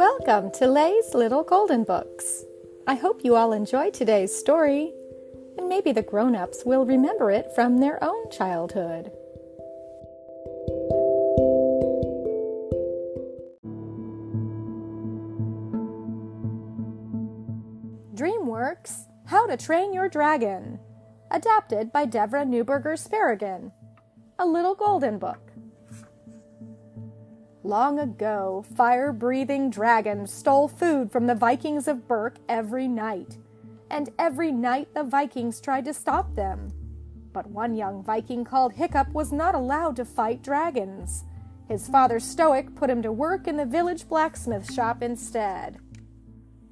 [0.00, 2.46] Welcome to Lay's Little Golden Books.
[2.86, 4.94] I hope you all enjoy today's story,
[5.58, 9.12] and maybe the grown ups will remember it from their own childhood.
[18.14, 20.78] DreamWorks How to Train Your Dragon,
[21.30, 23.70] adapted by Devra Newberger Speregen.
[24.38, 25.49] A Little Golden Book.
[27.62, 33.36] Long ago, fire breathing dragons stole food from the Vikings of Berk every night.
[33.90, 36.72] And every night the Vikings tried to stop them.
[37.34, 41.24] But one young Viking called Hiccup was not allowed to fight dragons.
[41.68, 45.78] His father Stoick put him to work in the village blacksmith shop instead.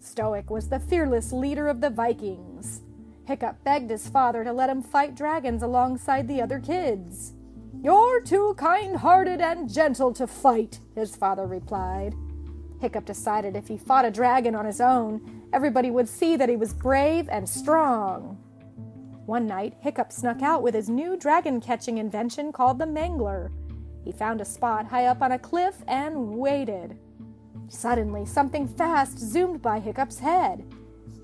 [0.00, 2.82] Stoick was the fearless leader of the Vikings.
[3.24, 7.34] Hiccup begged his father to let him fight dragons alongside the other kids.
[7.82, 12.14] You're too kind hearted and gentle to fight, his father replied.
[12.80, 16.54] Hiccup decided if he fought a dragon on his own, everybody would see that he
[16.54, 18.38] was brave and strong.
[19.26, 23.50] One night, Hiccup snuck out with his new dragon catching invention called the Mangler.
[24.04, 26.96] He found a spot high up on a cliff and waited.
[27.66, 30.64] Suddenly, something fast zoomed by Hiccup's head.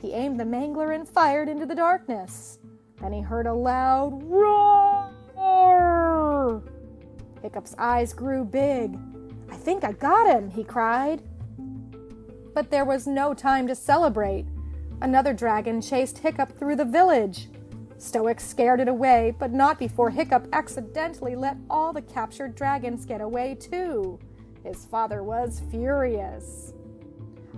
[0.00, 2.58] He aimed the Mangler and fired into the darkness.
[3.00, 4.87] Then he heard a loud roar
[7.42, 8.98] Hiccup's eyes grew big.
[9.50, 11.22] I think I got him, he cried.
[12.54, 14.46] But there was no time to celebrate.
[15.00, 17.48] Another dragon chased Hiccup through the village.
[17.98, 23.20] Stoick scared it away, but not before Hiccup accidentally let all the captured dragons get
[23.20, 24.18] away, too.
[24.64, 26.74] His father was furious.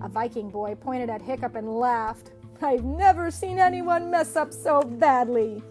[0.03, 2.31] A Viking boy pointed at Hiccup and laughed.
[2.61, 5.63] I've never seen anyone mess up so badly.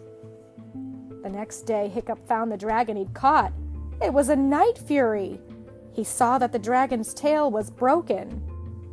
[1.23, 3.53] The next day, Hiccup found the dragon he'd caught.
[4.03, 5.39] It was a night fury.
[5.93, 8.41] He saw that the dragon's tail was broken.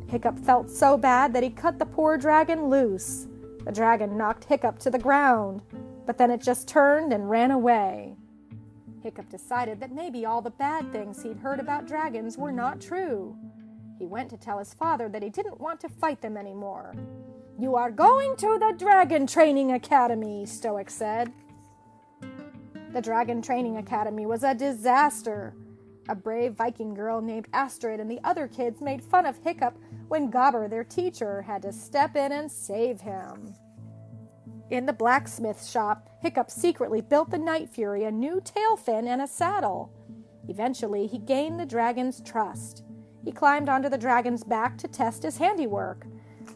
[0.07, 3.27] Hiccup felt so bad that he cut the poor dragon loose.
[3.65, 5.61] The dragon knocked Hiccup to the ground,
[6.05, 8.15] but then it just turned and ran away.
[9.01, 13.35] Hiccup decided that maybe all the bad things he'd heard about dragons were not true.
[13.97, 16.93] He went to tell his father that he didn't want to fight them anymore.
[17.57, 21.33] You are going to the Dragon Training Academy, Stoick said.
[22.91, 25.53] The Dragon Training Academy was a disaster.
[26.07, 29.77] A brave Viking girl named Astrid and the other kids made fun of Hiccup
[30.07, 33.53] when Gobber, their teacher, had to step in and save him.
[34.71, 39.21] In the blacksmith shop, Hiccup secretly built the Night Fury a new tail fin and
[39.21, 39.93] a saddle.
[40.47, 42.83] Eventually, he gained the dragon's trust.
[43.23, 46.07] He climbed onto the dragon's back to test his handiwork.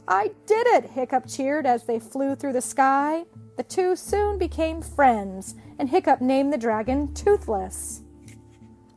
[0.08, 0.86] I did it!
[0.86, 3.26] Hiccup cheered as they flew through the sky.
[3.56, 8.02] The two soon became friends, and Hiccup named the dragon Toothless.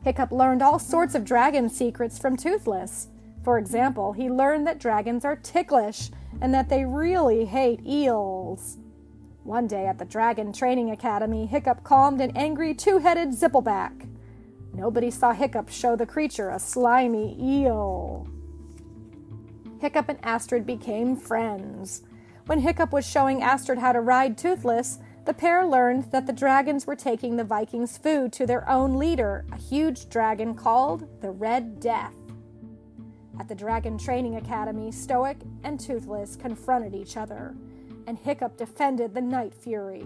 [0.03, 3.09] Hiccup learned all sorts of dragon secrets from Toothless.
[3.43, 6.09] For example, he learned that dragons are ticklish
[6.41, 8.77] and that they really hate eels.
[9.43, 14.09] One day at the Dragon Training Academy, Hiccup calmed an angry two headed zippleback.
[14.73, 18.27] Nobody saw Hiccup show the creature a slimy eel.
[19.79, 22.03] Hiccup and Astrid became friends.
[22.47, 26.87] When Hiccup was showing Astrid how to ride Toothless, the pair learned that the dragons
[26.87, 31.81] were taking the Vikings' food to their own leader, a huge dragon called the Red
[31.81, 32.13] Death.
[33.37, 37.53] At the Dragon Training Academy, Stoick and Toothless confronted each other,
[38.07, 40.05] and Hiccup defended the Night Fury.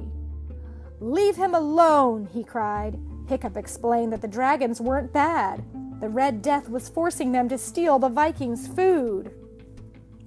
[1.00, 3.00] Leave him alone, he cried.
[3.28, 5.64] Hiccup explained that the dragons weren't bad.
[6.02, 9.32] The Red Death was forcing them to steal the Vikings' food.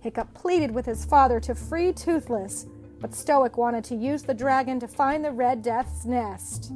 [0.05, 2.67] Hiccup pleaded with his father to free Toothless,
[3.01, 6.75] but Stoick wanted to use the dragon to find the Red Death's nest.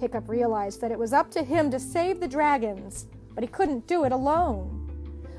[0.00, 3.86] Hiccup realized that it was up to him to save the dragons, but he couldn't
[3.86, 4.90] do it alone.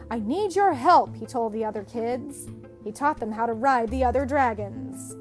[0.09, 2.47] I need your help, he told the other kids.
[2.85, 5.13] He taught them how to ride the other dragons.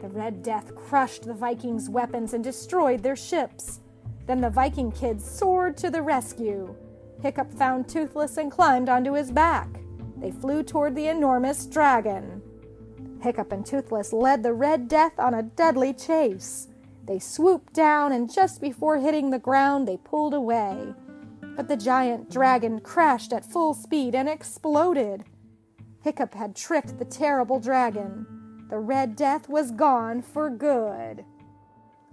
[0.00, 3.78] The Red Death crushed the Vikings' weapons and destroyed their ships.
[4.26, 6.74] Then the Viking kids soared to the rescue.
[7.22, 9.68] Hiccup found Toothless and climbed onto his back.
[10.16, 12.42] They flew toward the enormous dragon.
[13.20, 16.68] Hiccup and Toothless led the Red Death on a deadly chase.
[17.04, 20.94] They swooped down, and just before hitting the ground, they pulled away.
[21.56, 25.24] But the giant dragon crashed at full speed and exploded.
[26.02, 28.26] Hiccup had tricked the terrible dragon.
[28.68, 31.24] The Red Death was gone for good.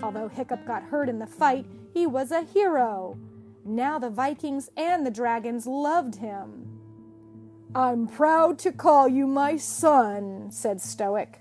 [0.01, 3.17] Although Hiccup got hurt in the fight, he was a hero.
[3.65, 6.72] Now the Vikings and the dragons loved him.
[7.75, 11.39] I'm proud to call you my son, said Stoick.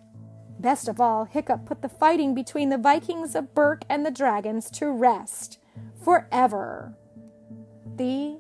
[0.59, 4.71] Best of all, Hiccup put the fighting between the Vikings of Berk and the dragons
[4.71, 5.59] to rest
[6.03, 6.95] forever.
[7.97, 8.39] The